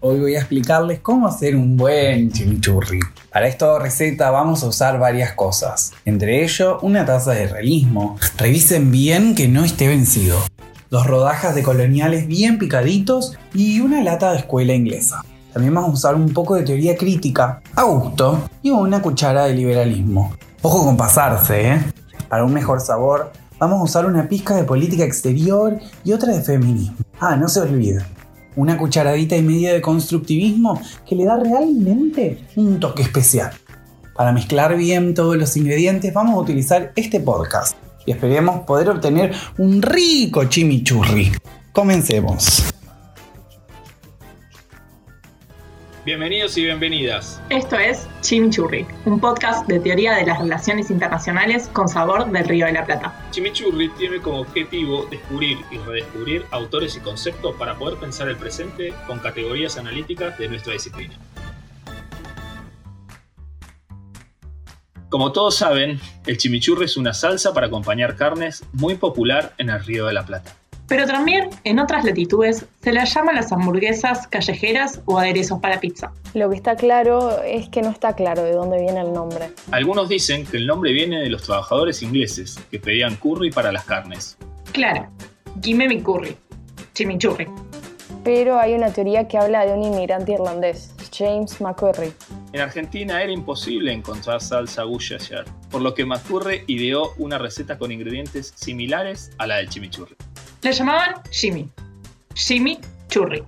[0.00, 3.00] Hoy voy a explicarles cómo hacer un buen chimichurri.
[3.32, 8.18] Para esta receta vamos a usar varias cosas, entre ello una taza de realismo.
[8.36, 10.38] Revisen bien que no esté vencido.
[10.90, 15.24] Dos rodajas de coloniales bien picaditos y una lata de escuela inglesa.
[15.54, 19.54] También vamos a usar un poco de teoría crítica, a gusto, y una cuchara de
[19.54, 20.36] liberalismo.
[20.60, 21.84] Ojo con pasarse, ¿eh?
[22.28, 26.42] Para un mejor sabor, vamos a usar una pizca de política exterior y otra de
[26.42, 26.98] feminismo.
[27.18, 28.04] Ah, no se olvide,
[28.56, 33.52] una cucharadita y media de constructivismo que le da realmente un toque especial.
[34.14, 37.76] Para mezclar bien todos los ingredientes vamos a utilizar este podcast
[38.06, 41.32] y esperemos poder obtener un rico chimichurri.
[41.72, 42.75] Comencemos.
[46.06, 47.42] Bienvenidos y bienvenidas.
[47.50, 52.66] Esto es Chimichurri, un podcast de teoría de las relaciones internacionales con sabor del Río
[52.66, 53.12] de la Plata.
[53.32, 58.94] Chimichurri tiene como objetivo descubrir y redescubrir autores y conceptos para poder pensar el presente
[59.08, 61.14] con categorías analíticas de nuestra disciplina.
[65.08, 69.84] Como todos saben, el chimichurri es una salsa para acompañar carnes muy popular en el
[69.84, 70.54] Río de la Plata.
[70.88, 76.12] Pero también en otras latitudes se las llama las hamburguesas callejeras o aderezos para pizza.
[76.34, 79.50] Lo que está claro es que no está claro de dónde viene el nombre.
[79.72, 83.84] Algunos dicen que el nombre viene de los trabajadores ingleses que pedían curry para las
[83.84, 84.38] carnes.
[84.72, 85.08] Claro,
[85.60, 86.36] gimme mi curry,
[86.94, 87.48] chimichurri.
[88.22, 92.12] Pero hay una teoría que habla de un inmigrante irlandés, James McCurry.
[92.52, 97.92] En Argentina era imposible encontrar salsa Worcestershire, por lo que McCurry ideó una receta con
[97.92, 100.16] ingredientes similares a la del chimichurri.
[100.66, 101.70] Le llamaban Jimmy.
[102.34, 103.40] Jimmy Churri.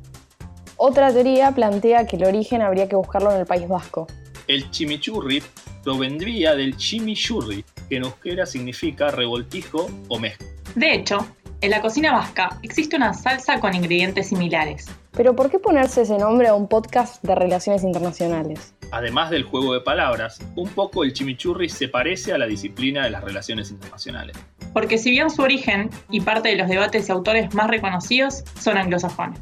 [0.76, 4.06] Otra teoría plantea que el origen habría que buscarlo en el País Vasco.
[4.46, 5.42] El chimichurri
[5.82, 10.46] provendría del chimichurri, que en euskera significa revoltijo o mezcla.
[10.76, 11.26] De hecho,
[11.60, 14.86] en la cocina vasca existe una salsa con ingredientes similares.
[15.10, 18.74] Pero ¿por qué ponerse ese nombre a un podcast de relaciones internacionales?
[18.92, 23.10] Además del juego de palabras, un poco el chimichurri se parece a la disciplina de
[23.10, 24.36] las relaciones internacionales.
[24.72, 28.76] Porque si bien su origen y parte de los debates y autores más reconocidos son
[28.78, 29.40] anglosajones.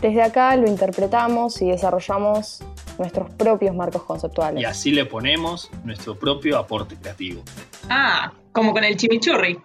[0.00, 2.62] Desde acá lo interpretamos y desarrollamos
[2.98, 4.62] nuestros propios marcos conceptuales.
[4.62, 7.42] Y así le ponemos nuestro propio aporte creativo.
[7.88, 9.58] Ah, como con el chimichurri.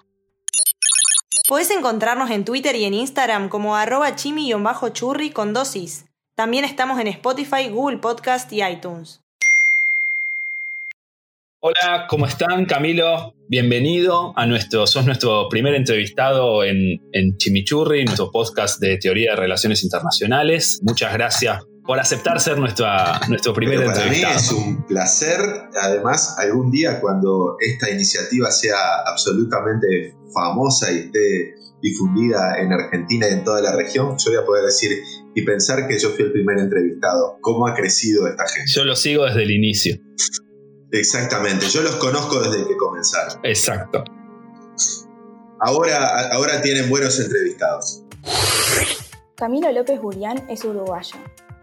[1.48, 6.06] Podés encontrarnos en Twitter y en Instagram como arroba chimi-churri con dosis.
[6.36, 9.23] También estamos en Spotify, Google Podcast y iTunes.
[11.66, 12.66] Hola, ¿cómo están?
[12.66, 19.32] Camilo, bienvenido a nuestro, sos nuestro primer entrevistado en, en Chimichurri, nuestro podcast de teoría
[19.32, 20.82] de relaciones internacionales.
[20.84, 24.34] Muchas gracias por aceptar ser nuestra, nuestro primer Pero para entrevistado.
[24.34, 25.40] mí es un placer,
[25.82, 28.76] además, algún día cuando esta iniciativa sea
[29.08, 34.46] absolutamente famosa y esté difundida en Argentina y en toda la región, yo voy a
[34.46, 34.92] poder decir
[35.34, 37.38] y pensar que yo fui el primer entrevistado.
[37.40, 38.70] ¿Cómo ha crecido esta gente?
[38.70, 39.96] Yo lo sigo desde el inicio.
[40.94, 43.40] Exactamente, yo los conozco desde que comenzaron.
[43.42, 44.04] Exacto.
[45.60, 48.04] Ahora, ahora tienen buenos entrevistados.
[49.36, 51.16] Camilo López Julián es uruguayo.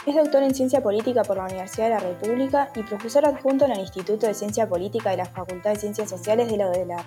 [0.04, 3.70] Es doctor en Ciencia Política por la Universidad de la República y profesor adjunto en
[3.70, 7.04] el Instituto de Ciencia Política de la Facultad de Ciencias Sociales de la UDELAR.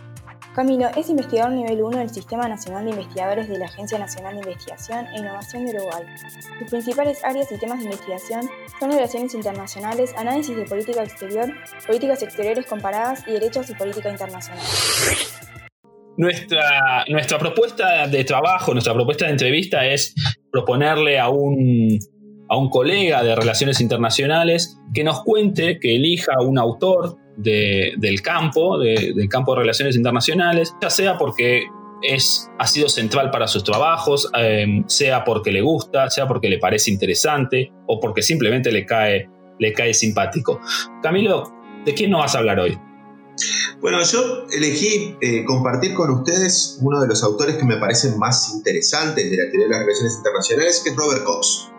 [0.54, 4.42] Camilo es investigador nivel 1 del Sistema Nacional de Investigadores de la Agencia Nacional de
[4.42, 6.04] Investigación e Innovación de Uruguay.
[6.60, 8.48] Sus principales áreas y temas de investigación
[8.80, 11.52] son relaciones internacionales, análisis de política exterior,
[11.88, 14.64] políticas exteriores comparadas y derechos y política internacional.
[16.18, 20.14] Nuestra, nuestra propuesta de trabajo, nuestra propuesta de entrevista es
[20.52, 21.98] proponerle a un,
[22.48, 28.22] a un colega de relaciones internacionales que nos cuente, que elija un autor de- del
[28.22, 31.64] campo, de- del campo de relaciones internacionales, ya sea porque
[32.02, 36.60] es, ha sido central para sus trabajos, eh, sea porque le gusta, sea porque le
[36.60, 39.30] parece interesante o porque simplemente le cae,
[39.60, 40.60] le cae simpático.
[41.02, 41.52] Camilo,
[41.86, 42.78] ¿de quién nos vas a hablar hoy?
[43.80, 48.54] Bueno, yo elegí eh, compartir con ustedes uno de los autores que me parecen más
[48.54, 51.72] interesantes de la teoría de las relaciones internacionales, que es Robert Cox.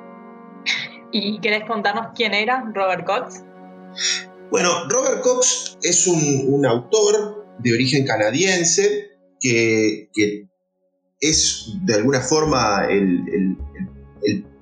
[1.12, 3.45] ¿Y querés contarnos quién era Robert Cox?
[4.54, 9.10] Bueno, Robert Cox es un, autor de origen canadiense
[9.41, 10.09] que,
[11.21, 13.59] es de alguna forma el,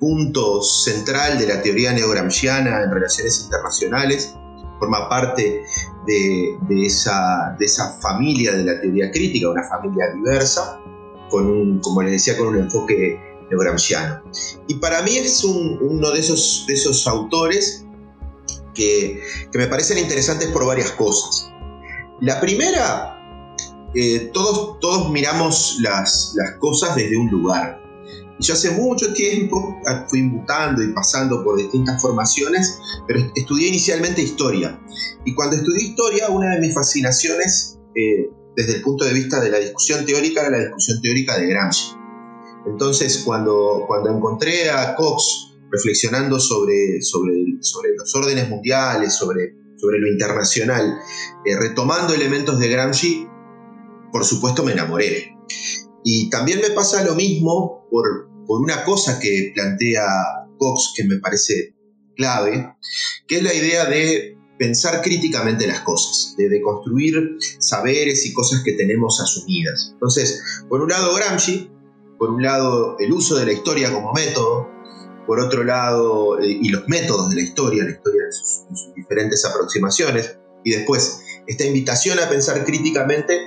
[0.00, 4.34] punto central de la teoría neogramsciana en relaciones internacionales.
[4.78, 5.62] Forma parte
[6.06, 10.80] de, esa, de esa familia de la teoría crítica, una familia diversa,
[11.28, 14.22] con un, como les decía, con un enfoque neogramsciano.
[14.68, 17.84] Y para mí es un- uno de esos, de esos autores
[18.74, 21.50] que, que me parecen interesantes por varias cosas.
[22.20, 23.19] La primera,
[23.94, 27.82] eh, todos, todos miramos las, las cosas desde un lugar.
[28.38, 34.22] yo hace mucho tiempo ah, fui mutando y pasando por distintas formaciones, pero estudié inicialmente
[34.22, 34.80] historia.
[35.24, 39.50] Y cuando estudié historia, una de mis fascinaciones, eh, desde el punto de vista de
[39.50, 41.94] la discusión teórica, era la discusión teórica de Gramsci.
[42.66, 49.98] Entonces, cuando, cuando encontré a Cox reflexionando sobre, sobre, sobre los órdenes mundiales, sobre, sobre
[49.98, 50.98] lo internacional,
[51.44, 53.26] eh, retomando elementos de Gramsci,
[54.12, 55.36] por supuesto me enamoré.
[56.04, 60.04] Y también me pasa lo mismo por, por una cosa que plantea
[60.58, 61.74] Cox que me parece
[62.16, 62.76] clave,
[63.26, 68.62] que es la idea de pensar críticamente las cosas, de, de, construir saberes y cosas
[68.62, 69.90] que tenemos asumidas.
[69.94, 71.70] Entonces, por un lado Gramsci,
[72.18, 74.70] por un lado el uso de la historia como método,
[75.26, 79.44] por otro lado, eh, y los métodos de la historia, la historia en sus, diferentes
[79.44, 83.38] aproximaciones, y después esta invitación a pensar críticamente,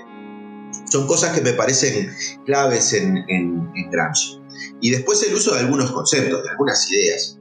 [0.90, 2.12] son cosas que me parecen
[2.46, 4.42] claves en, en, Gramsci.
[4.82, 7.40] Y después el uso de algunos conceptos, de algunas ideas.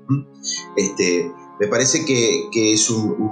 [0.76, 3.30] Este, me parece que, es un,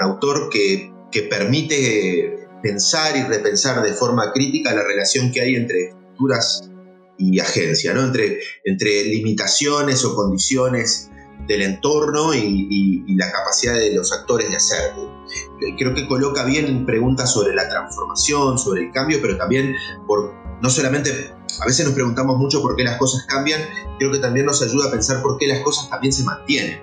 [0.00, 5.88] autor que, que, permite pensar y repensar de forma crítica la relación que hay entre
[5.88, 6.70] estructuras
[7.18, 8.02] y agencia, ¿no?
[8.04, 11.10] Entre, limitaciones o condiciones
[11.46, 15.24] del entorno y, la capacidad de los actores de hacerlo.
[15.78, 19.74] Creo que coloca bien preguntas sobre la transformación, sobre el cambio, pero también
[20.06, 21.10] por, no solamente,
[21.60, 23.62] a veces nos preguntamos mucho por qué las cosas cambian,
[23.98, 26.80] creo que también nos ayuda a pensar por qué las cosas también se mantienen.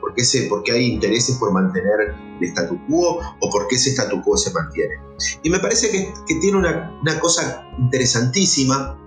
[0.00, 3.76] ¿Por qué, se, por qué hay intereses por mantener el statu quo o por qué
[3.76, 4.94] ese statu quo se mantiene?
[5.42, 8.98] Y me parece que, tiene una cosa interesantísima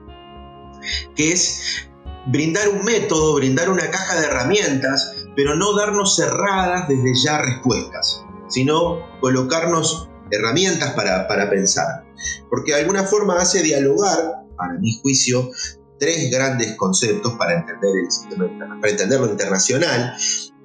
[1.15, 1.89] que es
[2.27, 8.23] brindar un método, brindar una caja de herramientas, pero no darnos cerradas desde ya respuestas,
[8.49, 12.05] sino colocarnos herramientas para, pensar.
[12.49, 15.51] Porque de alguna forma hace dialogar, para mi juicio,
[15.99, 20.15] tres grandes conceptos para entender, el sistema, para entender lo internacional,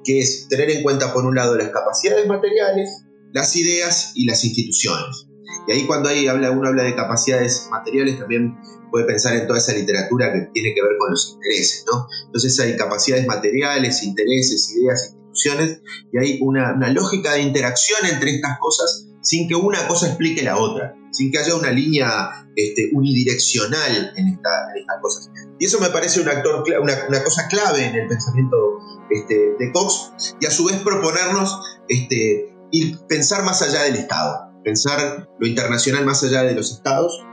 [0.04, 4.44] que es tener en cuenta por un lado las capacidades materiales, las ideas y las
[4.44, 5.29] instituciones.
[5.66, 8.56] Y ahí cuando habla, uno habla de capacidades materiales, también
[8.90, 12.06] puede pensar en toda esa literatura que tiene que ver con los intereses, ¿no?
[12.26, 15.80] Entonces hay capacidades materiales, intereses, ideas, instituciones,
[16.12, 20.58] y hay una, lógica de interacción entre estas cosas sin que una cosa explique la
[20.58, 25.30] otra, sin que haya una línea este, unidireccional en, esta, estas cosas.
[25.58, 28.56] Y eso me parece un actor, una, cosa clave en el pensamiento
[29.10, 34.49] este, de Cox, y a su vez proponernos este, ir pensar más allá del Estado
[34.64, 37.24] pensar lo internacional más allá de los estados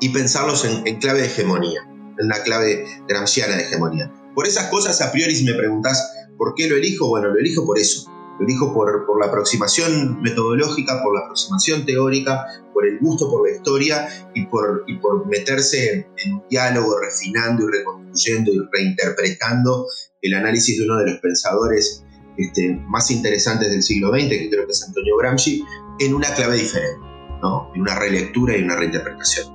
[0.00, 4.12] y pensarlos en, clave de hegemonía, en una clave gramsciana de hegemonía.
[4.34, 7.64] Por esas cosas, a priori, si me preguntas por qué lo elijo, bueno, lo elijo
[7.64, 8.10] por eso.
[8.38, 13.54] Lo elijo por, la aproximación metodológica, por la aproximación teórica, por el gusto por la
[13.54, 19.86] historia y por, y por meterse en, un diálogo, refinando y reconstruyendo y reinterpretando
[20.22, 22.04] el análisis de uno de los pensadores
[22.38, 25.62] este, más interesantes del siglo XX, que creo que es Antonio Gramsci,
[25.98, 27.00] en una clave diferente,
[27.42, 27.70] ¿no?
[27.74, 29.52] en una relectura y una reinterpretación.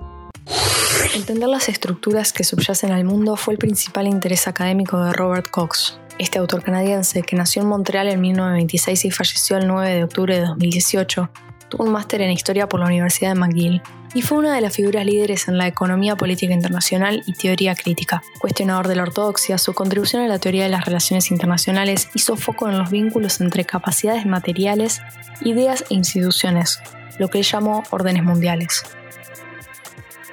[1.16, 6.00] Entender las estructuras que subyacen al mundo fue el principal interés académico de Robert Cox.
[6.20, 10.36] Este autor canadiense, que nació en Montreal en 1926 y falleció el 9 de octubre
[10.36, 11.30] de 2018,
[11.70, 13.82] tuvo un máster en historia por la Universidad de McGill
[14.14, 18.24] y fue una de las figuras líderes en la economía política internacional y teoría crítica.
[18.40, 22.70] Cuestionador de la ortodoxia, su contribución a la teoría de las relaciones internacionales hizo foco
[22.70, 25.02] en los vínculos entre capacidades materiales,
[25.42, 26.80] ideas e instituciones,
[27.20, 28.84] lo que él llamó órdenes mundiales.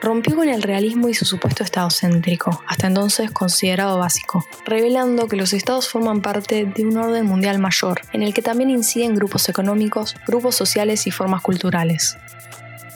[0.04, 5.36] Rompió con el realismo y su supuesto estado céntrico, hasta entonces considerado básico, revelando que
[5.36, 9.48] los estados forman parte de un orden mundial mayor, en el que también inciden grupos
[9.48, 12.18] económicos, grupos sociales y formas culturales.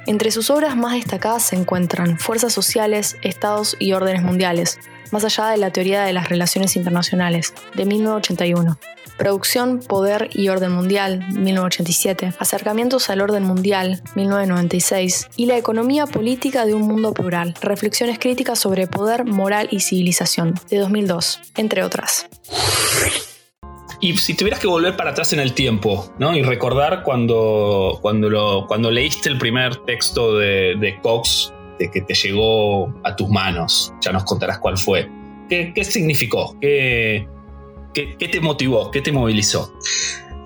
[0.04, 4.78] Entre sus obras más destacadas se encuentran Fuerzas Sociales, Estados y Órdenes Mundiales,
[5.10, 8.78] más allá de la teoría de las relaciones internacionales, de 1981.
[9.18, 12.34] Producción, Poder y Orden Mundial, 1987.
[12.38, 15.28] Acercamientos al Orden Mundial, 1996.
[15.36, 17.54] Y la economía política de un mundo plural.
[17.60, 22.28] Reflexiones críticas sobre poder, moral y civilización, de 2002, entre otras.
[24.00, 26.36] Y si tuvieras que volver para atrás en el tiempo, ¿no?
[26.36, 32.14] Y recordar cuando, cuando, lo, cuando leíste el primer texto de, Cox, de que te
[32.14, 35.10] llegó a tus manos, ya nos contarás cuál fue.
[35.48, 36.56] ¿Qué, significó?
[36.60, 37.26] ¿Qué,
[37.94, 38.90] ¿Qué, te motivó?
[38.90, 39.72] ¿Qué te movilizó?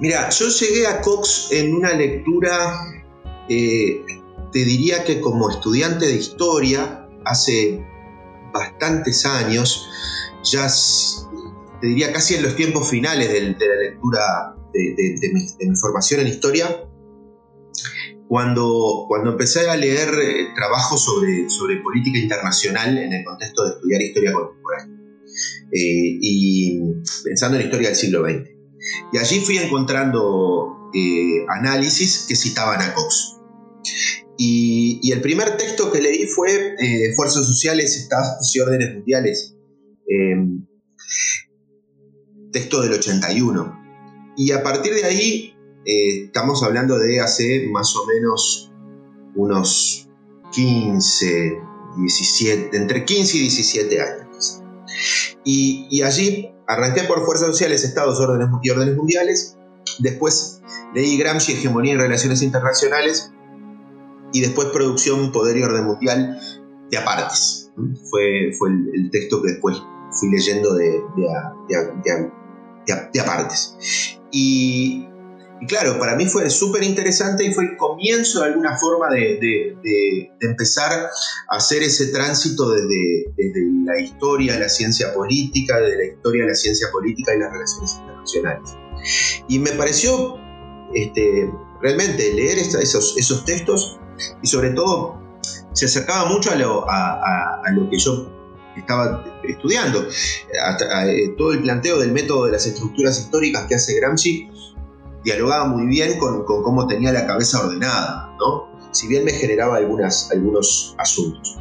[0.01, 2.81] Mira, yo llegué a Cox en una lectura,
[3.49, 4.05] eh,
[4.53, 7.85] te diría que como estudiante de historia, hace
[8.53, 9.89] bastantes años,
[10.43, 10.67] ya
[11.81, 16.89] te diría casi en los tiempos finales de, la lectura de, mi, formación en historia,
[18.29, 23.71] cuando, cuando empecé a leer eh, trabajos sobre, sobre política internacional en el contexto de
[23.73, 25.02] estudiar historia contemporánea
[25.73, 26.81] eh, y
[27.25, 28.51] pensando en historia del siglo XX.
[29.13, 33.37] Y allí fui encontrando eh, análisis que citaban a Cox.
[34.39, 36.75] Y, el primer texto que leí fue
[37.15, 39.57] Fuerzas Sociales, Estados y Órdenes Mundiales,
[42.53, 44.35] texto del 81.
[44.37, 48.73] Y a partir de ahí eh, estamos hablando de hace más o menos
[49.35, 50.09] unos
[50.53, 51.59] 15,
[51.99, 54.32] 17, entre 15 y 17 años.
[55.45, 59.57] Y, allí arranqué por Fuerzas Sociales, Estados órdenes, y Órdenes Mundiales,
[59.99, 60.61] después
[60.95, 63.33] leí Gramsci, Hegemonía en Relaciones Internacionales,
[64.33, 66.41] y después Producción, Poder y Orden Mundial
[66.91, 67.71] de apartes.
[68.11, 69.77] Fue, fue el, texto que después
[70.13, 71.03] fui leyendo de,
[73.13, 73.77] de apartes.
[74.31, 75.07] Y,
[75.63, 79.79] y claro, para mí fue súper interesante y fue el comienzo de alguna forma de,
[80.41, 81.09] empezar
[81.49, 83.33] a hacer ese tránsito desde,
[83.85, 87.53] la historia de la ciencia política, desde la historia de la ciencia política y las
[87.53, 88.71] relaciones internacionales.
[89.49, 90.37] Y me pareció
[90.95, 91.49] este,
[91.81, 94.01] realmente leer esos, textos
[94.43, 95.23] y sobre todo
[95.75, 98.29] se acercaba mucho a lo, a, lo que yo
[98.77, 100.09] estaba estudiando.
[100.09, 104.49] Eh, todo el planteo del método de las estructuras históricas que hace Gramsci
[105.25, 108.71] dialogaba muy bien con, cómo tenía la cabeza ordenada, ¿no?
[108.93, 111.59] Si bien me generaba algunos asuntos.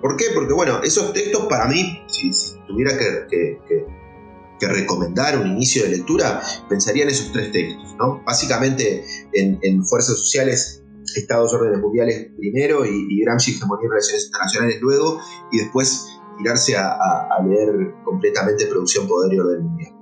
[0.00, 0.26] ¿Por qué?
[0.34, 2.30] Porque, bueno, esos textos para mí, si,
[2.66, 3.86] tuviera que,
[4.60, 8.22] recomendar un inicio de lectura, pensaría en esos tres textos, ¿no?
[8.24, 10.82] Básicamente en, Fuerzas Sociales,
[11.16, 16.06] Estados Órdenes Mundiales primero y, y Gramsci, Hegemonía y Relaciones Internacionales luego, y después
[16.38, 19.94] tirarse a, a leer completamente Producción, Poder y Orden Mundial.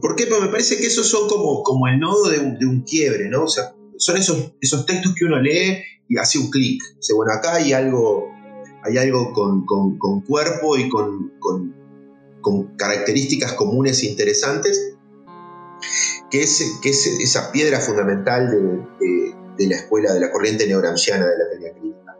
[0.00, 0.26] ¿Por qué?
[0.26, 3.44] Porque me parece que esos son como, como el nodo de un, quiebre, ¿no?
[3.44, 6.82] O sea, son esos, esos textos que uno lee y hace un clic.
[6.96, 8.28] Dice, bueno, acá hay algo,
[8.82, 9.64] hay algo con,
[10.22, 11.32] cuerpo y con,
[12.76, 14.94] características comunes e interesantes,
[16.30, 21.38] que es, que es esa piedra fundamental de, la escuela, de la corriente neogramsciana de
[21.38, 22.16] la teoría crítica.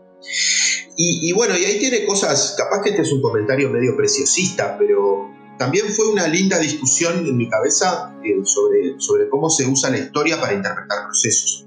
[0.97, 5.31] Y, bueno, y ahí tiene cosas, capaz que este es un comentario medio preciosista, pero
[5.59, 9.99] también fue una linda discusión en mi cabeza eh, sobre, sobre cómo se usa la
[9.99, 11.67] historia para interpretar procesos.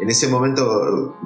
[0.00, 1.16] En ese momento,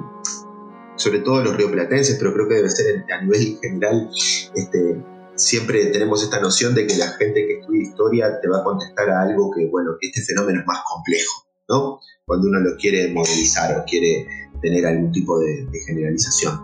[0.95, 4.09] sobre todo los rioplatenses, pero creo que debe ser a nivel general,
[4.55, 5.03] este,
[5.35, 9.09] siempre tenemos esta noción de que la gente que estudia historia te va a contestar
[9.09, 11.99] a algo que, bueno, este fenómeno es más complejo, ¿no?
[12.25, 14.27] Cuando uno lo quiere modelizar o quiere
[14.61, 16.59] tener algún tipo de, generalización.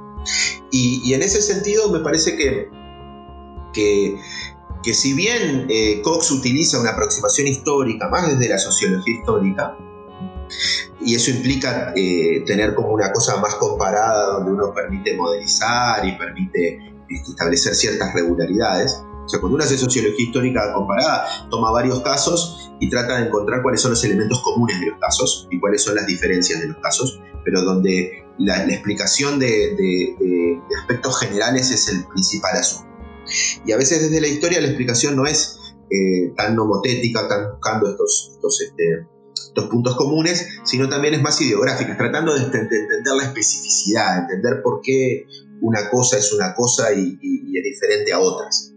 [0.71, 2.69] Y, y, en ese sentido me parece que,
[3.73, 4.17] que
[4.87, 9.75] que si bien eh, Cox utiliza una aproximación histórica, más desde la sociología histórica,
[11.01, 16.13] y eso implica eh, tener como una cosa más comparada donde uno permite modelizar y
[16.13, 16.77] permite
[17.09, 19.03] este, establecer ciertas regularidades.
[19.25, 23.61] O sea, cuando uno hace sociología histórica comparada, toma varios casos y trata de encontrar
[23.63, 26.77] cuáles son los elementos comunes de los casos y cuáles son las diferencias de los
[26.77, 32.86] casos, pero donde la, explicación de, de aspectos generales es el principal asunto.
[33.65, 37.89] Y a veces desde la historia la explicación no es eh, tan nomotética, tan buscando
[37.89, 43.23] estos, estos, este, estos, puntos comunes, sino también es más ideográfica, tratando de, entender la
[43.23, 45.25] especificidad, entender por qué
[45.61, 48.73] una cosa es una cosa y, es diferente a otras.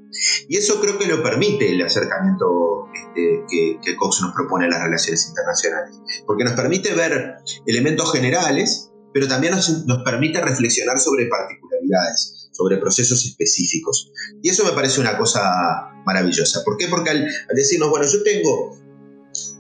[0.49, 4.83] Y eso creo que lo permite el acercamiento este, que, Cox nos propone a las
[4.85, 11.27] relaciones internacionales, porque nos permite ver elementos generales, pero también nos, nos permite reflexionar sobre
[11.27, 14.13] particularidades sobre procesos específicos.
[14.43, 15.41] Y eso me parece una cosa
[16.05, 16.63] maravillosa.
[16.65, 16.89] ¿Por qué?
[16.89, 18.77] Porque al, decirnos, bueno, yo tengo,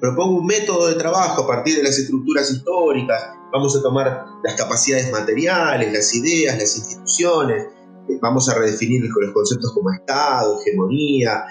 [0.00, 4.54] propongo un método de trabajo a partir de las estructuras históricas, vamos a tomar las
[4.54, 7.66] capacidades materiales, las ideas, las instituciones,
[8.09, 11.44] eh, vamos a redefinir los conceptos como Estado, hegemonía,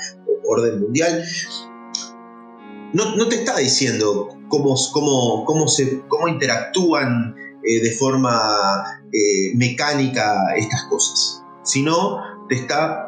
[0.45, 1.23] orden mundial.
[2.91, 10.55] No, te está diciendo cómo, cómo, cómo, se, cómo interactúan eh, de forma eh, mecánica
[10.55, 13.05] estas cosas, sino te está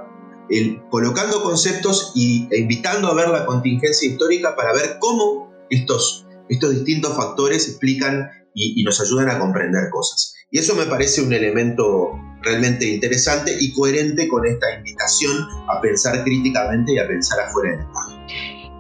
[0.90, 6.72] colocando conceptos y, e invitando a ver la contingencia histórica para ver cómo estos, estos
[6.72, 10.36] distintos factores explican y, nos ayudan a comprender cosas.
[10.50, 16.24] Y eso me parece un elemento realmente interesante y coherente con esta invitación a pensar
[16.24, 18.11] críticamente y a pensar afuera espacio.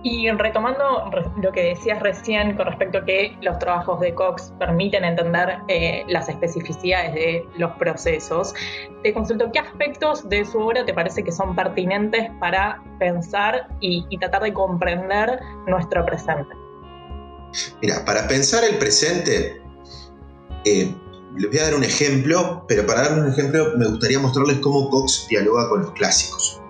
[0.03, 5.03] Y retomando lo que decías recién con respecto a que los trabajos de Cox permiten
[5.03, 8.53] entender eh, las especificidades de los procesos,
[9.03, 14.17] te consulto qué aspectos de su obra te parece que son pertinentes para pensar y,
[14.17, 16.49] tratar de comprender nuestro presente.
[17.81, 19.61] Mira, para pensar el presente,
[20.63, 20.93] Eh,
[21.37, 24.89] les voy a dar un ejemplo, pero para dar un ejemplo me gustaría mostrarles cómo
[24.89, 26.61] Cox dialoga con los clásicos.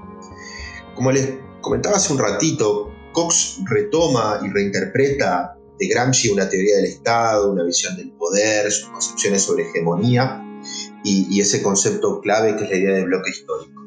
[0.96, 6.86] Como les comentaba hace un ratito, Cox retoma y reinterpreta de Gramsci una teoría del
[6.86, 10.44] Estado, una visión del poder, sus concepciones sobre hegemonía
[11.04, 13.82] y, ese concepto clave que es la idea de bloque histórico.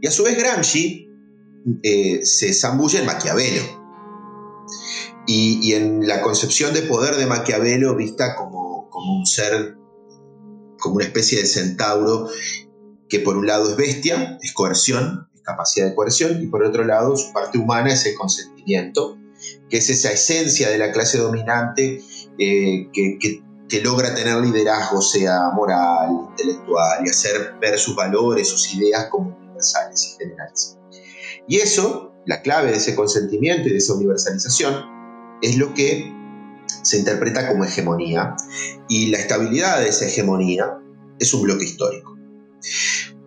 [0.00, 1.08] Y a su vez Gramsci
[1.82, 3.62] eh, se zambulle en Maquiavelo.
[5.26, 9.76] Y, en la concepción de poder de Maquiavelo vista como, como un ser,
[10.80, 12.28] como una especie de centauro
[13.08, 17.16] que por un lado es bestia, es coerción, capacidad de coerción, y por otro lado
[17.16, 19.18] su parte humana es el consentimiento,
[19.68, 22.00] que es esa esencia de la clase dominante
[22.38, 23.42] eh, que, que,
[23.82, 30.04] logra tener liderazgo, sea moral, intelectual, y hacer ver sus valores, sus ideas como universales
[30.04, 30.78] y generales.
[31.48, 34.74] Y eso, la clave de ese consentimiento y de esa universalización,
[35.40, 36.12] es lo que
[36.82, 38.36] se interpreta como hegemonía,
[38.90, 40.78] y la estabilidad de esa hegemonía
[41.18, 42.14] es un bloque histórico.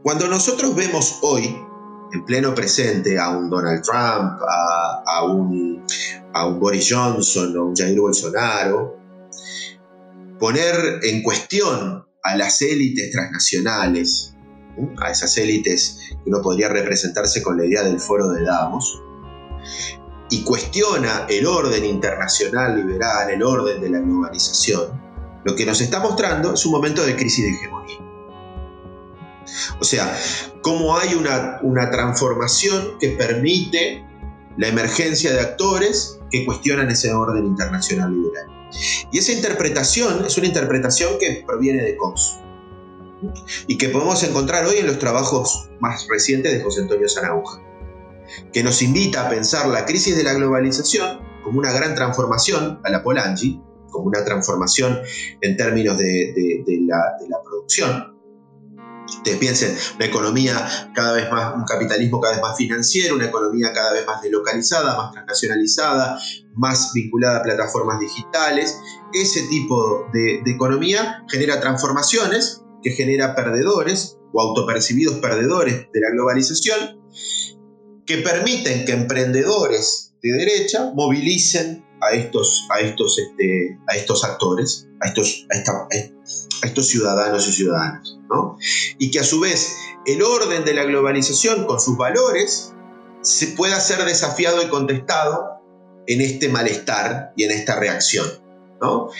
[0.03, 1.57] Cuando nosotros vemos hoy
[2.15, 5.85] en pleno presente a un Donald Trump, a, un,
[6.33, 8.97] a Boris Johnson o un Jair Bolsonaro,
[10.39, 14.33] poner en cuestión a las élites transnacionales,
[15.01, 19.01] a esas élites que uno podría representarse con la idea del foro de Davos,
[20.29, 25.01] y cuestiona el orden internacional liberal, el orden de la globalización,
[25.43, 28.04] lo que nos está mostrando es un momento de crisis de hegemonía.
[29.79, 30.17] O sea,
[30.61, 34.03] cómo hay una, una transformación que permite
[34.57, 38.47] la emergencia de actores que cuestionan ese orden internacional liberal.
[39.11, 42.39] Y esa interpretación es una interpretación que proviene de Cox
[43.67, 47.61] y que podemos encontrar hoy en los trabajos más recientes de José Antonio Zanauja,
[48.51, 52.89] que nos invita a pensar la crisis de la globalización como una gran transformación a
[52.89, 54.99] la Polanyi, como una transformación
[55.41, 58.14] en términos de la producción,
[59.07, 63.71] Ustedes piensen, una economía cada vez más, un capitalismo cada vez más financiero, una economía
[63.73, 66.19] cada vez más deslocalizada, más transnacionalizada,
[66.55, 68.79] más vinculada a plataformas digitales.
[69.13, 77.01] Ese tipo de, economía genera transformaciones que genera perdedores o autopercibidos perdedores de la globalización
[78.05, 84.87] que permiten que emprendedores de derecha movilicen a estos, a estos, este, a estos actores,
[85.01, 88.17] a estos, a, estos ciudadanos y ciudadanas.
[88.99, 92.73] Y que a su vez el orden de la globalización con sus valores
[93.21, 95.61] se pueda ser desafiado y contestado
[96.07, 98.44] en este malestar y en esta reacción.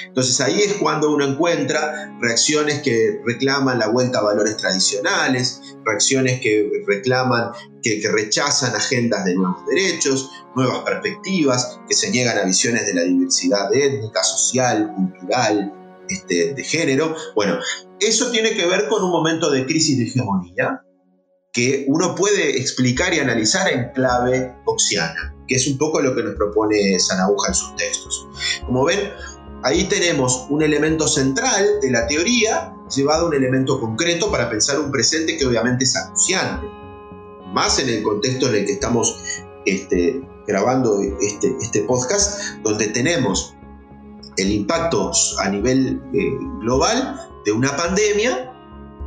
[0.08, 6.42] Entonces ahí es cuando uno encuentra reacciones que reclaman la vuelta a valores tradicionales, reacciones
[6.42, 12.86] que reclaman, que, rechazan agendas de nuevos derechos, nuevas perspectivas, que se niegan a visiones
[12.86, 15.74] de la diversidad étnica, social, cultural,
[16.10, 17.16] este, de género.
[17.36, 17.58] Bueno,
[18.00, 20.82] eso tiene que ver con un momento de crisis de hegemonía
[21.52, 26.22] que uno puede explicar y analizar en clave boxiana, que es un poco lo que
[26.22, 28.28] nos propone Sanabuja en sus textos.
[28.66, 29.00] Como ven,
[29.64, 34.80] Ahí tenemos un elemento central de la teoría llevado a un elemento concreto para pensar
[34.80, 36.68] un presente que obviamente es anunciante.
[37.54, 39.18] Más en el contexto en el que estamos
[39.66, 43.56] este, grabando este, este podcast, donde tenemos
[44.38, 48.52] el impacto a nivel eh, global de una pandemia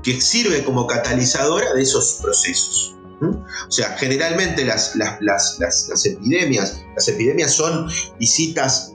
[0.03, 2.95] que sirve como catalizadora de esos procesos.
[3.21, 8.93] O sea, generalmente las, las, epidemias, las epidemias son visitas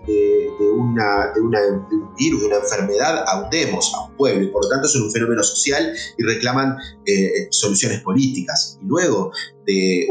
[0.60, 4.48] de, una, de, un virus, de una enfermedad a un demos, a un pueblo, y
[4.48, 8.78] por lo tanto son un fenómeno social y reclaman eh, soluciones políticas.
[8.82, 9.32] Y luego,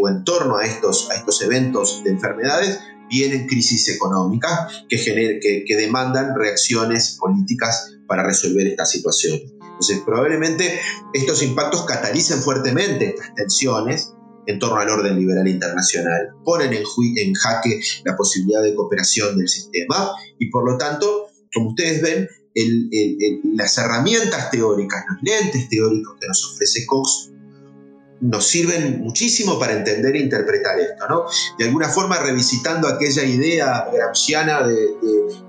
[0.01, 5.65] o en torno a estos, a estos eventos de enfermedades, vienen crisis económicas que, que,
[5.67, 9.39] que demandan reacciones políticas para resolver esta situación.
[9.61, 10.81] Entonces, probablemente
[11.13, 14.15] estos impactos catalicen fuertemente estas tensiones
[14.47, 16.85] en torno al orden liberal internacional, ponen en,
[17.17, 22.29] en jaque la posibilidad de cooperación del sistema y por lo tanto, como ustedes ven,
[23.55, 27.32] las herramientas teóricas, los lentes teóricos que nos ofrece Cox
[28.23, 31.25] nos sirven muchísimo para entender e interpretar esto, ¿no?
[31.59, 34.95] De alguna forma revisitando aquella idea gramsciana de,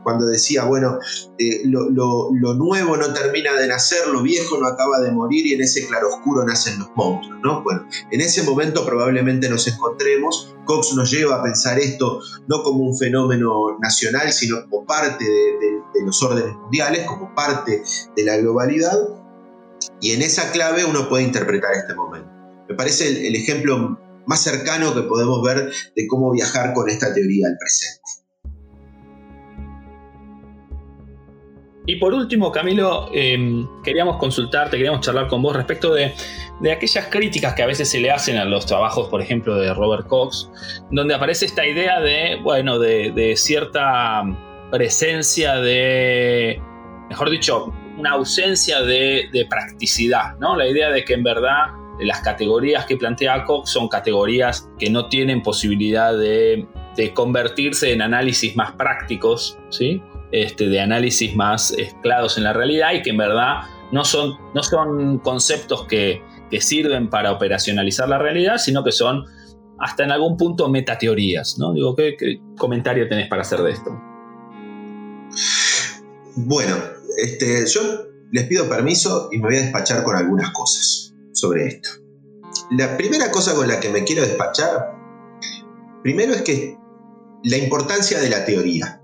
[0.03, 0.97] cuando decía, bueno,
[1.37, 5.61] eh, lo, nuevo no termina de nacer, lo viejo no acaba de morir y en
[5.61, 7.61] ese claroscuro nacen los monstruos, ¿no?
[7.61, 12.85] Bueno, en ese momento probablemente nos encontremos, Cox nos lleva a pensar esto no como
[12.85, 17.83] un fenómeno nacional, sino como parte de los órdenes mundiales, como parte
[18.15, 18.97] de la globalidad,
[20.01, 22.32] y en esa clave uno puede interpretar este momento.
[22.73, 27.45] Me parece el, ejemplo más cercano que podemos ver de cómo viajar con esta teoría
[27.47, 28.01] al presente.
[31.85, 36.13] Y por último, Camilo, em, queríamos consultarte, queríamos charlar con vos respecto de,
[36.71, 40.07] aquellas críticas que a veces se le hacen a los trabajos, por ejemplo, de Robert
[40.07, 40.49] Cox,
[40.89, 44.23] donde aparece esta idea de, bueno, de, cierta
[44.71, 46.59] presencia de,
[47.07, 50.55] mejor dicho, una ausencia de, de, practicidad, ¿no?
[50.55, 55.09] La idea de que en verdad las categorías que plantea Cox son categorías que no
[55.09, 56.67] tienen posibilidad de,
[57.13, 60.01] convertirse en análisis más prácticos, ¿sí?
[60.31, 64.63] Este, de análisis más claros en la realidad y que en verdad no son, no
[64.63, 66.21] son conceptos que,
[66.59, 69.25] sirven para operacionalizar la realidad, sino que son
[69.79, 71.57] hasta en algún punto metateorías.
[71.57, 71.73] ¿no?
[71.73, 73.89] Digo, ¿qué, ¿qué, comentario tenés para hacer de esto?
[76.35, 76.75] Bueno,
[77.17, 77.81] este, yo
[78.31, 81.89] les pido permiso y me voy a despachar con algunas cosas sobre esto.
[82.71, 84.95] La primera cosa con la que me quiero despachar,
[86.01, 86.77] primero es que
[87.43, 89.01] la importancia de la teoría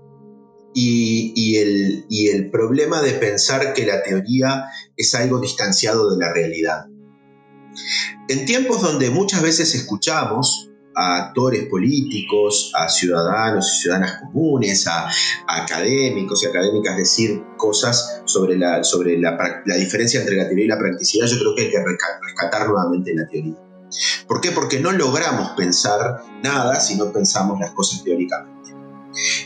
[0.72, 4.66] y, el, y el problema de pensar que la teoría
[4.96, 6.86] es algo distanciado de la realidad.
[8.28, 15.08] En tiempos donde muchas veces escuchamos a actores políticos, a ciudadanos y ciudadanas comunes, a,
[15.46, 19.36] académicos y académicas decir cosas sobre, la, sobre la,
[19.76, 23.28] diferencia entre la teoría y la practicidad, yo creo que hay que rescatar nuevamente la
[23.28, 23.56] teoría.
[24.26, 24.52] ¿Por qué?
[24.52, 28.70] Porque no logramos pensar nada si no pensamos las cosas teóricamente.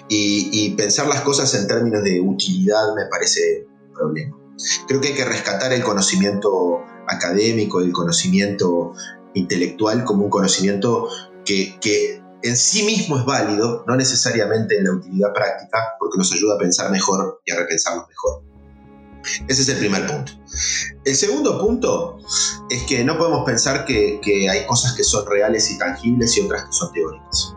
[0.09, 4.37] Y, y pensar las cosas en términos de utilidad me parece un problema.
[4.87, 8.93] Creo que hay que rescatar el conocimiento académico, el conocimiento
[9.35, 11.09] intelectual como un conocimiento
[11.45, 16.57] que, en sí mismo es válido, no necesariamente en la utilidad práctica, porque nos ayuda
[16.57, 18.43] a pensar mejor y a repensarnos mejor.
[19.49, 20.33] Ese es el primer punto.
[21.05, 22.19] El segundo punto
[22.69, 26.65] es que no podemos pensar que, hay cosas que son reales y tangibles y otras
[26.65, 27.55] que son teóricas,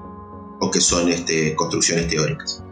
[0.61, 2.63] o que son este, construcciones teóricas.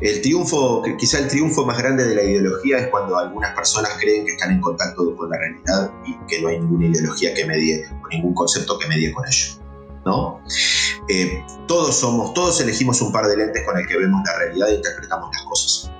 [0.00, 4.24] El triunfo, quizá el triunfo más grande de la ideología es cuando algunas personas creen
[4.24, 7.84] que están en contacto con la realidad y que no hay ninguna ideología que medie,
[8.02, 9.59] o ningún concepto que medie con ello.
[10.04, 10.40] ¿No?
[11.08, 14.70] Eh, todos somos, todos elegimos un par de lentes con el que vemos la realidad
[14.70, 15.90] e interpretamos las cosas.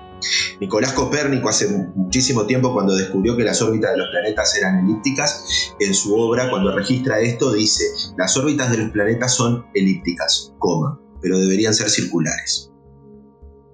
[0.61, 5.75] Nicolás Copérnico hace muchísimo tiempo cuando descubrió que las órbitas de los planetas eran elípticas,
[5.79, 7.85] en su obra cuando registra esto dice,
[8.17, 12.71] las órbitas de los planetas son elípticas, coma, pero deberían ser circulares.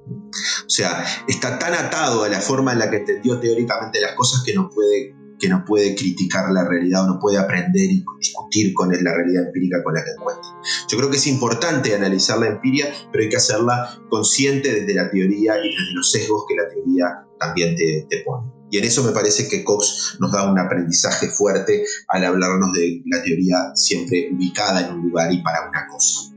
[0.09, 4.43] O sea, está tan atado a la forma en la que entendió teóricamente las cosas
[4.45, 8.73] que no puede que no puede criticar la realidad o no puede aprender y discutir
[8.75, 10.51] con la realidad empírica con la que encuentra.
[10.89, 15.11] Yo creo que es importante analizar la empiria, pero hay que hacerla consciente desde la
[15.11, 17.07] teoría y desde los sesgos que la teoría
[17.39, 18.51] también te, pone.
[18.71, 23.03] Y en eso me parece que Cox nos da un aprendizaje fuerte al hablarnos de
[23.07, 26.33] la teoría siempre ubicada en un lugar y para una cosa.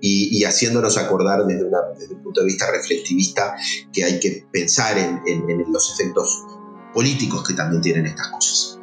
[0.00, 3.56] Y, haciéndonos acordar desde, un punto de vista reflexivista
[3.92, 6.44] que hay que pensar en, en los efectos
[6.94, 8.78] políticos que también tienen estas cosas.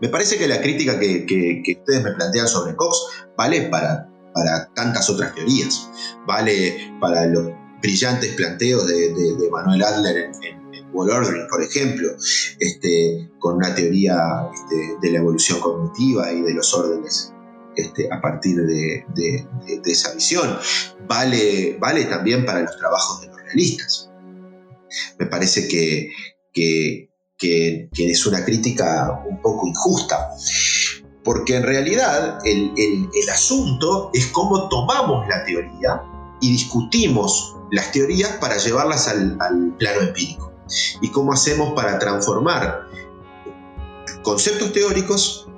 [0.00, 2.98] Me parece que la crítica que, ustedes me plantean sobre Cox
[3.36, 5.90] vale para, para, tantas otras teorías,
[6.26, 10.58] vale para los brillantes planteos de, Manuel Adler en,
[10.92, 12.08] Wall Ordering, por ejemplo,
[12.58, 17.34] este, con una teoría este, de la evolución cognitiva y de los órdenes
[17.76, 19.04] este, a partir de,
[19.84, 20.58] esa visión.
[21.06, 24.10] Vale, vale también para los trabajos de los realistas.
[25.18, 26.10] Me parece que,
[26.52, 27.07] que,
[27.38, 30.30] que, es una crítica un poco injusta.
[31.24, 36.02] Porque en realidad el, asunto es cómo tomamos la teoría
[36.40, 39.38] y discutimos las teorías para llevarlas al,
[39.78, 40.52] plano empírico.
[41.00, 42.88] Y cómo hacemos para transformar
[44.22, 45.48] conceptos teóricos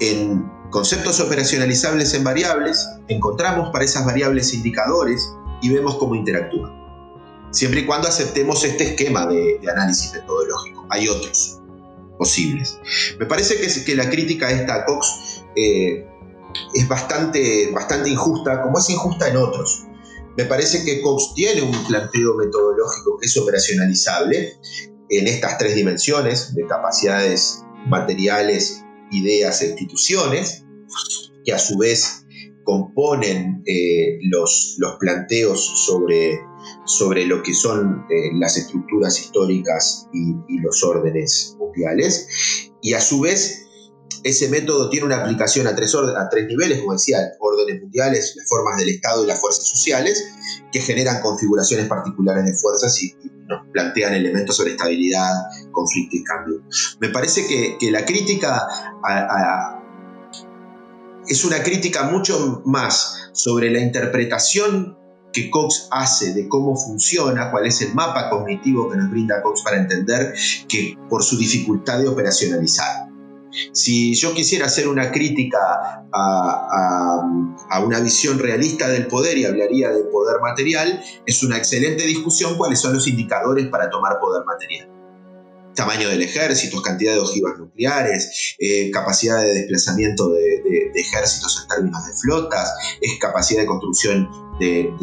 [0.00, 5.30] en conceptos operacionalizables en variables, encontramos para esas variables indicadores
[5.62, 6.83] y vemos cómo interactúan
[7.54, 10.86] siempre y cuando aceptemos este esquema de, análisis metodológico.
[10.90, 11.60] Hay otros
[12.18, 12.78] posibles.
[13.18, 16.06] Me parece que, la crítica esta a Cox eh,
[16.74, 19.84] es bastante, bastante injusta, como es injusta en otros.
[20.36, 24.54] Me parece que Cox tiene un planteo metodológico que es operacionalizable
[25.08, 30.64] en estas tres dimensiones de capacidades materiales, ideas e instituciones,
[31.44, 32.26] que a su vez
[32.64, 36.40] componen eh, los, los planteos sobre
[36.84, 42.26] sobre lo que son eh, las estructuras históricas y, los órdenes mundiales.
[42.80, 43.66] Y a su vez,
[44.22, 48.48] ese método tiene una aplicación a tres, a tres niveles, como decía, órdenes mundiales, las
[48.48, 50.24] formas del Estado y las fuerzas sociales,
[50.72, 53.14] que generan configuraciones particulares de fuerzas y,
[53.46, 55.30] nos plantean elementos sobre estabilidad,
[55.70, 56.62] conflicto y cambio.
[56.98, 58.66] Me parece que, la crítica
[61.28, 64.96] es una crítica mucho más sobre la interpretación
[65.34, 69.62] que Cox hace de cómo funciona, cuál es el mapa cognitivo que nos brinda Cox
[69.62, 70.32] para entender
[70.68, 73.08] que por su dificultad de operacionalizar.
[73.72, 75.58] Si yo quisiera hacer una crítica
[76.12, 82.56] a, una visión realista del poder y hablaría de poder material, es una excelente discusión
[82.56, 84.93] cuáles son los indicadores para tomar poder material
[85.74, 92.06] tamaño del ejército, cantidad de ojivas nucleares, eh, capacidad de desplazamiento de, ejércitos en términos
[92.06, 94.94] de flotas, es capacidad de construcción de,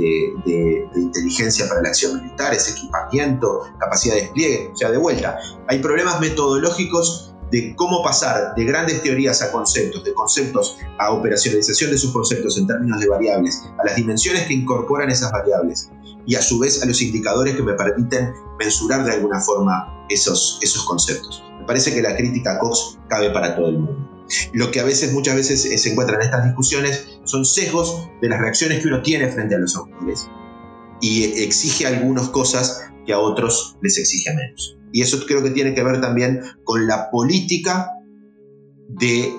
[0.95, 4.69] inteligencia para la acción militar, es equipamiento, capacidad de despliegue.
[4.73, 10.03] O sea, de vuelta, hay problemas metodológicos de cómo pasar de grandes teorías a conceptos,
[10.05, 14.53] de conceptos a operacionalización de sus conceptos en términos de variables, a las dimensiones que
[14.53, 15.89] incorporan esas variables
[16.25, 20.60] y a su vez a los indicadores que me permiten mensurar de alguna forma esos,
[20.62, 21.43] esos conceptos.
[21.60, 24.07] Me parece que la crítica a Cox cabe para todo el mundo.
[24.53, 28.39] Lo que a veces, muchas veces se encuentra en estas discusiones son sesgos de las
[28.39, 30.27] reacciones que uno tiene frente a los autores
[31.01, 34.77] y exige algunas cosas que a otros les exige menos.
[34.93, 37.89] Y eso creo que tiene que ver también con la política
[38.88, 39.34] de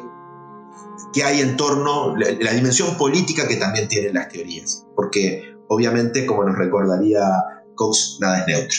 [1.12, 4.86] que hay en torno, la, dimensión política que también tienen las teorías.
[4.96, 7.22] Porque obviamente, como nos recordaría
[7.74, 8.78] Cox, nada es neutro.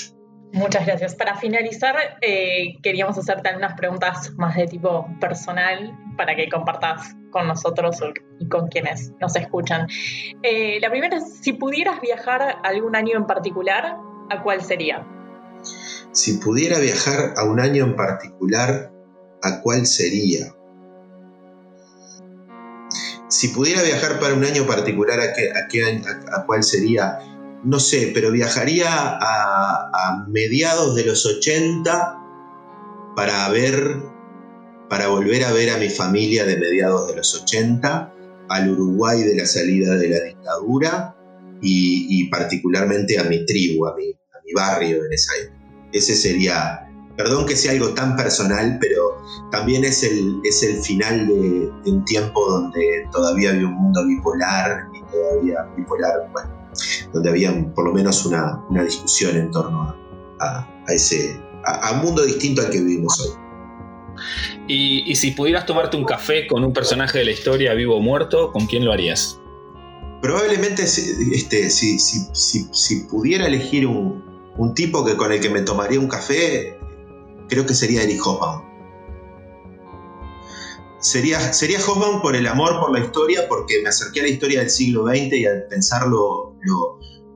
[0.54, 1.16] Muchas gracias.
[1.16, 7.48] Para finalizar, eh, queríamos hacerte algunas preguntas más de tipo personal para que compartas con
[7.48, 7.98] nosotros
[8.40, 9.88] y con quienes nos escuchan.
[10.44, 13.98] Eh, la primera es, si pudieras viajar algún año en particular,
[14.30, 15.04] ¿a cuál sería?
[16.12, 18.92] Si pudiera viajar a un año en particular,
[19.42, 20.54] ¿a cuál sería?
[23.34, 25.34] Si pudiera viajar para un año particular, ¿a,
[25.68, 27.18] qué, a, cuál sería?
[27.64, 32.20] No sé, pero viajaría a, mediados de los 80
[33.16, 33.98] para ver,
[34.88, 38.14] para volver a ver a mi familia de mediados de los 80,
[38.50, 41.16] al Uruguay de la salida de la dictadura
[41.60, 45.90] y, particularmente a mi tribu, a mi, a mi barrio en esa época.
[45.92, 46.88] Ese sería,
[47.18, 49.18] perdón que sea algo tan personal, pero
[49.52, 54.88] también es el, es el final de, un tiempo donde todavía había un mundo bipolar
[54.94, 56.50] y todavía bipolar, bueno,
[57.14, 59.96] donde había por lo menos una, discusión en torno
[60.40, 63.44] a, ese, a, un mundo distinto al que vivimos hoy.
[64.68, 68.52] Y, si pudieras tomarte un café con un personaje de la historia vivo o muerto,
[68.52, 69.40] ¿con quién lo harías?
[70.22, 74.24] Probablemente este, si, si pudiera elegir un,
[74.58, 76.78] un tipo que con el que me tomaría un café,
[77.54, 78.64] creo que sería Eric Hobsbawm.
[81.00, 84.60] Sería, sería Hobsbawm por el amor por la historia, porque me acerqué a la historia
[84.62, 86.56] del siglo XX y al pensar lo,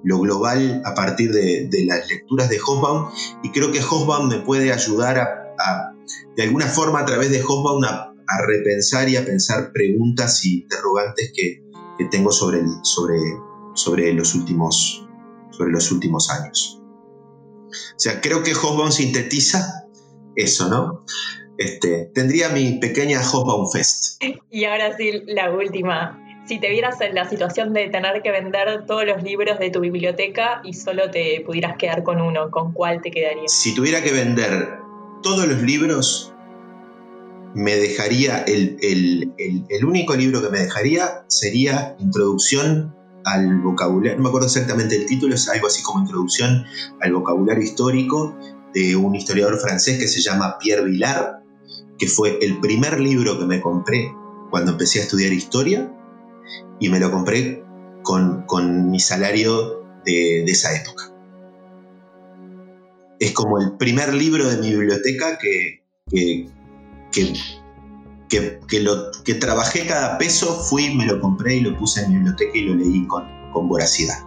[0.04, 3.12] global a partir de, las lecturas de Hobsbawm,
[3.44, 5.94] y creo que Hobsbawm me puede ayudar a,
[6.36, 8.14] de alguna forma a través de Hobsbawm a,
[8.46, 11.62] repensar y a pensar preguntas y interrogantes que,
[12.12, 13.18] tengo sobre, sobre,
[13.74, 15.08] sobre, los últimos,
[15.52, 16.80] sobre los últimos años.
[17.70, 19.87] O sea, creo que Hobsbawm sintetiza
[20.38, 21.04] eso, ¿no?
[21.58, 24.24] Este, tendría mi pequeña Hobsbawm Fest.
[24.52, 26.24] Y ahora sí, la última.
[26.48, 29.82] Si te vieras en la situación de tener que vender todos los libros de tu
[29.82, 33.52] biblioteca y solo te pudieras quedar con uno, ¿con cuál te quedarías?
[33.52, 34.80] Si tuviera que vender
[35.24, 36.34] todos los libros,
[37.54, 38.78] me dejaría, el,
[39.38, 42.96] el único libro que me dejaría sería Introducción
[43.26, 46.66] al vocabulario, no me acuerdo exactamente el título, es algo así como introducción
[47.02, 48.38] al vocabulario histórico
[48.78, 51.38] de un historiador francés que se llama Pierre Villard,
[51.98, 54.14] que fue el primer libro que me compré
[54.52, 55.92] cuando empecé a estudiar historia
[56.80, 57.64] y me lo compré
[58.04, 61.12] con, mi salario de, esa época.
[63.20, 66.48] Es como el primer libro de mi biblioteca que, que,
[68.30, 72.16] que, lo, que trabajé cada peso, fui, me lo compré y lo puse en mi
[72.18, 74.20] biblioteca y lo leí con, con voracidad.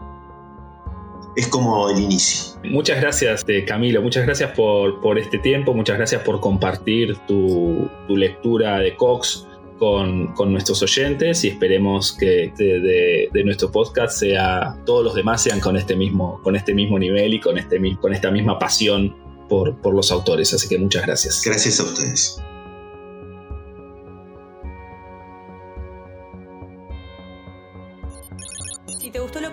[1.36, 2.60] Es como el inicio.
[2.64, 4.02] Muchas gracias, eh, Camilo.
[4.02, 5.74] Muchas gracias por, por, este tiempo.
[5.74, 9.46] Muchas gracias por compartir tu, tu lectura de Cox
[9.78, 15.42] con, con, nuestros oyentes y esperemos que de, de, nuestro podcast sea todos los demás
[15.42, 19.16] sean con este mismo, con este mismo nivel y con, este, con esta misma pasión
[19.48, 20.52] por, por los autores.
[20.52, 21.42] Así que muchas gracias.
[21.44, 22.42] Gracias a ustedes.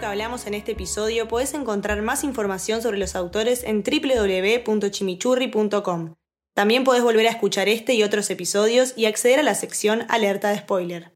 [0.08, 6.16] Hablamos en este episodio, puedes encontrar más información sobre los autores en www.chimichurri.com.
[6.56, 10.50] También puedes volver a escuchar este y otros episodios y acceder a la sección Alerta
[10.50, 11.12] de Spoiler.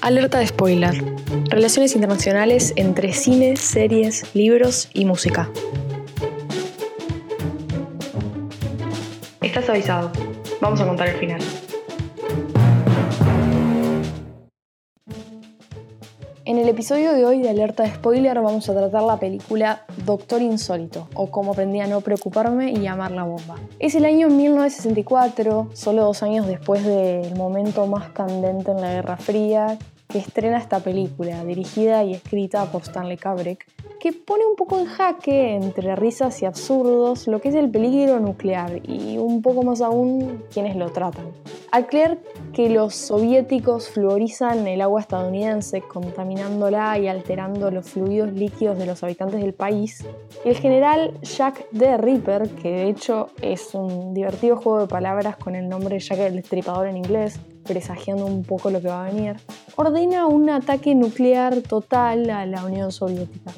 [0.00, 0.94] Alerta de spoiler.
[1.50, 5.50] Relaciones internacionales entre cine, series, libros y música.
[9.70, 10.10] Avisado.
[10.60, 11.40] Vamos a contar el final.
[16.50, 20.42] En el episodio de hoy de Alerta de Spoiler vamos a tratar la película Doctor
[20.42, 23.54] Insólito, o Cómo aprendí a no preocuparme y llamar la bomba.
[23.78, 29.16] Es el año 1964, solo dos años después del momento más candente en la Guerra
[29.16, 29.78] Fría,
[30.08, 33.66] que estrena esta película, dirigida y escrita por Stanley Kubrick,
[34.00, 38.18] que pone un poco en jaque, entre risas y absurdos, lo que es el peligro
[38.18, 41.26] nuclear y un poco más aún quienes lo tratan.
[41.70, 42.18] Al creer
[42.54, 49.04] que los soviéticos fluorizan el agua estadounidense, contaminándola y alterando los fluidos líquidos de los
[49.04, 50.04] habitantes del país,
[50.46, 55.54] el general Jack the Ripper, que de hecho es un divertido juego de palabras con
[55.54, 59.36] el nombre Jack el Destripador en inglés, presagiando un poco lo que va a venir,
[59.76, 63.52] ordena un ataque nuclear total a la Unión Soviética.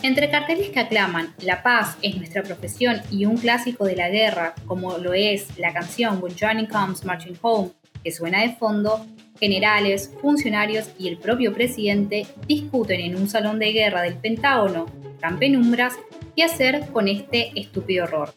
[0.00, 4.54] Entre carteles que aclaman La paz es nuestra profesión y un clásico de la guerra,
[4.66, 7.72] como lo es la canción When Johnny Comes Marching Home,
[8.04, 9.04] que suena de fondo,
[9.40, 14.86] generales, funcionarios y el propio presidente discuten en un salón de guerra del Pentágono,
[15.20, 15.94] tan penumbras,
[16.36, 18.32] qué hacer con este estúpido horror.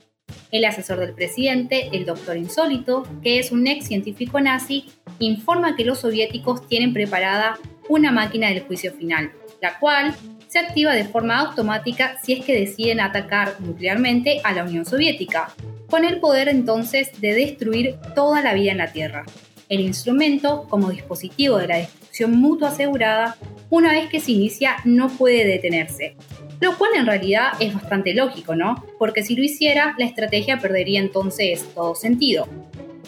[0.50, 4.86] El asesor del presidente, el doctor Insólito, que es un ex científico nazi,
[5.20, 10.16] informa que los soviéticos tienen preparada una máquina del juicio final, la cual
[10.52, 15.54] se activa de forma automática si es que deciden atacar nuclearmente a la Unión Soviética,
[15.90, 19.24] con el poder entonces de destruir toda la vida en la Tierra.
[19.70, 23.38] El instrumento, como dispositivo de la destrucción mutua asegurada,
[23.70, 26.18] una vez que se inicia no puede detenerse,
[26.60, 28.84] lo cual en realidad es bastante lógico, ¿no?
[29.00, 32.50] Porque si lo hiciera, la estrategia perdería entonces todo sentido.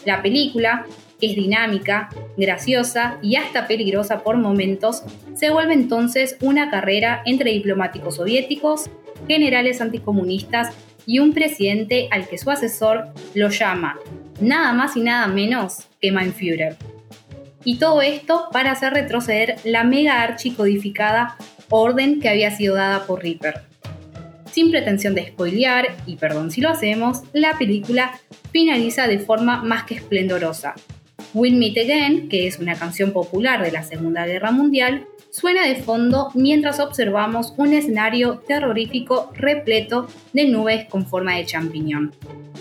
[0.06, 0.86] La película,
[1.20, 5.02] es dinámica, graciosa y hasta peligrosa por momentos,
[5.34, 8.90] se vuelve entonces una carrera entre diplomáticos soviéticos,
[9.26, 10.74] generales anticomunistas
[11.06, 13.98] y un presidente al que su asesor lo llama
[14.40, 16.76] nada más y nada menos que Mein Führer.
[17.64, 21.36] Y todo esto para hacer retroceder la mega archicodificada
[21.70, 23.62] orden que había sido dada por Reaper.
[24.50, 28.12] Sin pretensión de spoilear, y perdón si lo hacemos, la película
[28.52, 30.74] finaliza de forma más que esplendorosa.
[31.34, 35.74] We'll Meet Again, que es una canción popular de la Segunda Guerra Mundial, suena de
[35.74, 42.12] fondo mientras observamos un escenario terrorífico repleto de nubes con forma de champiñón.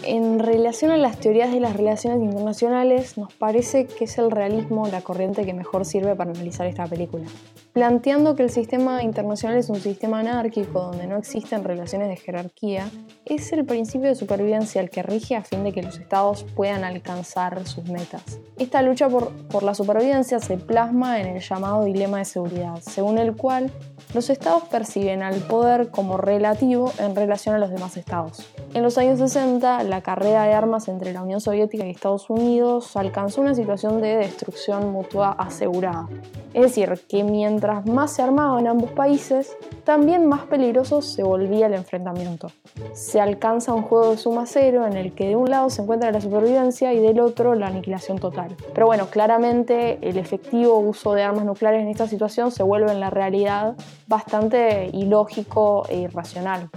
[0.04, 4.88] En relación a las teorías de las relaciones internacionales, nos parece que es el realismo
[4.88, 7.26] la corriente que mejor sirve para analizar esta película,
[7.74, 12.88] planteando que el sistema internacional es un sistema anárquico donde no existen relaciones de jerarquía,
[13.26, 16.84] es el principio de supervivencia el que rige a fin de que los estados puedan
[16.84, 18.40] alcanzar sus metas.
[18.60, 23.18] Esta lucha por, por la supervivencia se plasma en el llamado dilema de seguridad, según
[23.18, 23.72] el cual
[24.14, 28.48] los estados perciben al poder como relativo en relación a los demás estados.
[28.76, 32.96] En los años 60, la carrera de armas entre la Unión Soviética y Estados Unidos
[32.96, 36.08] alcanzó una situación de destrucción mutua asegurada.
[36.54, 41.74] Es decir, que mientras más se armaban ambos países, también más peligroso se volvía el
[41.74, 42.52] enfrentamiento.
[42.94, 46.12] Se alcanza un juego de suma cero en el que de un lado se encuentra
[46.12, 48.56] la supervivencia y del otro la aniquilación total.
[48.74, 53.00] Pero bueno, claramente el efectivo uso de armas nucleares en esta situación se vuelve en
[53.00, 53.76] la realidad
[54.08, 56.70] bastante ilógico e irracional.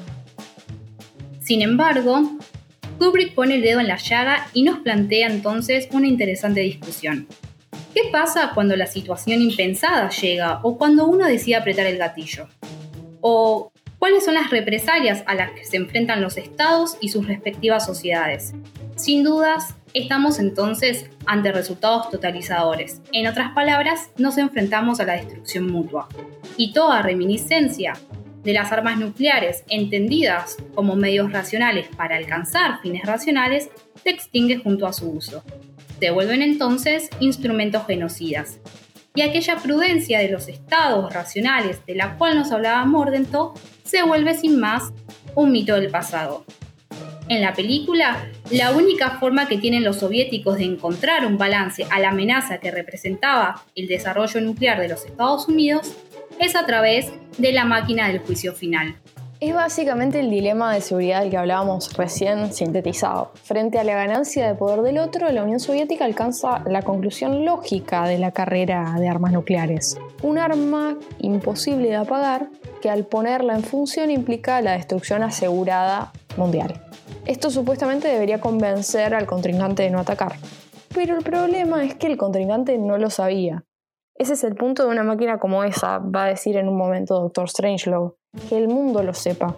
[1.40, 2.22] Sin embargo,
[2.98, 7.26] Kubrick pone el dedo en la llaga y nos plantea entonces una interesante discusión.
[7.96, 12.46] ¿Qué pasa cuando la situación impensada llega o cuando uno decide apretar el gatillo?
[13.22, 17.86] ¿O cuáles son las represalias a las que se enfrentan los estados y sus respectivas
[17.86, 18.52] sociedades?
[18.96, 23.00] Sin dudas, estamos entonces ante resultados totalizadores.
[23.12, 26.06] En otras palabras, nos enfrentamos a la destrucción mutua.
[26.58, 27.94] Y toda reminiscencia
[28.44, 33.70] de las armas nucleares entendidas como medios racionales para alcanzar fines racionales
[34.02, 35.42] se extingue junto a su uso.
[36.00, 38.58] Se vuelven entonces instrumentos genocidas.
[39.14, 44.34] Y aquella prudencia de los estados racionales de la cual nos hablaba Mordento se vuelve
[44.34, 44.92] sin más
[45.34, 46.44] un mito del pasado.
[47.28, 51.98] En la película, la única forma que tienen los soviéticos de encontrar un balance a
[51.98, 55.92] la amenaza que representaba el desarrollo nuclear de los Estados Unidos
[56.38, 58.96] es a través de la máquina del juicio final.
[59.38, 63.32] Es básicamente el dilema de seguridad del que hablábamos recién sintetizado.
[63.34, 68.06] Frente a la ganancia de poder del otro, la Unión Soviética alcanza la conclusión lógica
[68.06, 69.98] de la carrera de armas nucleares.
[70.22, 72.48] Un arma imposible de apagar
[72.80, 76.82] que al ponerla en función implica la destrucción asegurada mundial.
[77.26, 80.36] Esto supuestamente debería convencer al contrincante de no atacar.
[80.94, 83.64] Pero el problema es que el contrincante no lo sabía.
[84.14, 87.20] Ese es el punto de una máquina como esa, va a decir en un momento
[87.20, 88.14] Doctor Strangelove,
[88.48, 89.56] que el mundo lo sepa.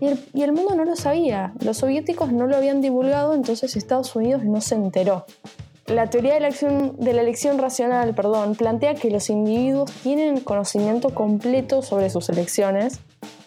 [0.00, 1.52] Y el, y el mundo no lo sabía.
[1.60, 5.26] Los soviéticos no lo habían divulgado, entonces Estados Unidos no se enteró.
[5.86, 10.40] La teoría de la, elección, de la elección racional perdón, plantea que los individuos tienen
[10.40, 13.00] conocimiento completo sobre sus elecciones,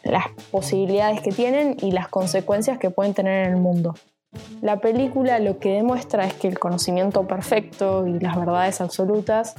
[0.03, 3.95] las posibilidades que tienen y las consecuencias que pueden tener en el mundo.
[4.61, 9.55] La película lo que demuestra es que el conocimiento perfecto y las verdades absolutas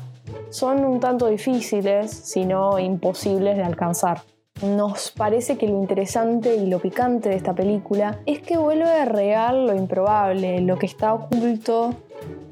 [0.51, 4.23] son un tanto difíciles, si no imposibles de alcanzar.
[4.63, 9.05] Nos parece que lo interesante y lo picante de esta película es que vuelve a
[9.05, 11.95] real lo improbable, lo que está oculto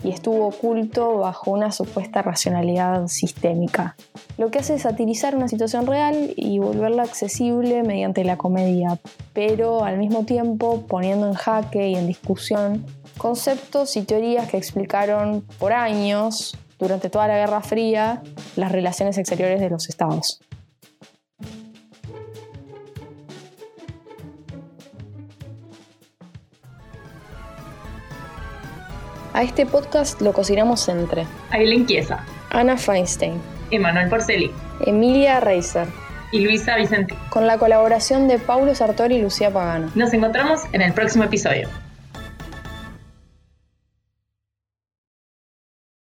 [0.02, 3.96] y estuvo oculto bajo una supuesta racionalidad sistémica.
[4.36, 8.98] Lo que hace es satirizar una situación real y volverla accesible mediante la comedia,
[9.32, 12.84] pero al mismo tiempo poniendo en jaque y en discusión
[13.16, 18.22] conceptos y teorías que explicaron por años, durante toda la Guerra Fría,
[18.56, 20.40] las relaciones exteriores de los estados.
[29.34, 34.52] A este podcast lo cocinamos entre Aileen Chiesa, Ana Feinstein, Emanuel Porceli,
[34.86, 35.88] Emilia Reiser
[36.30, 39.90] y Luisa Vicente, con la colaboración de Paulo Sartori y Lucía Pagano.
[39.96, 41.68] Nos encontramos en el próximo episodio.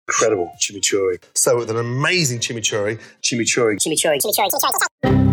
[0.08, 1.18] Incredible chimichurri.
[1.34, 5.33] So with an amazing chimichurri, chimichurri, chimichurri, chimichurri, chimichurri.